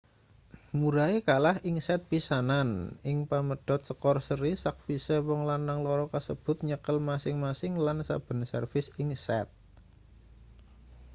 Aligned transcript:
murray 0.79 1.13
kalah 1.27 1.57
ing 1.69 1.75
set 1.87 2.01
pisanan 2.09 2.69
ing 3.09 3.17
pamedhot 3.31 3.81
skor 3.89 4.17
seri 4.27 4.53
sakwise 4.63 5.15
wong 5.27 5.41
lanang 5.49 5.79
loro 5.87 6.05
kasebut 6.13 6.57
nyekel 6.67 6.97
masing-masing 7.09 7.73
lan 7.85 7.97
saben 8.09 8.39
servis 8.51 8.87
ing 9.01 9.09
set 9.25 9.47